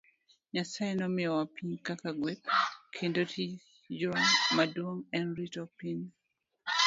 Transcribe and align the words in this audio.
Nyasaye 0.53 0.91
nomiyowa 0.95 1.43
piny 1.55 1.73
kaka 1.85 2.09
gweth, 2.19 2.47
kendo 2.95 3.21
tijwa 3.31 4.19
maduong' 4.55 5.05
en 5.17 5.27
rito 5.37 5.63
piny. 5.77 6.01